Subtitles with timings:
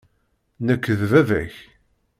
[0.67, 1.55] Nekk d baba-k.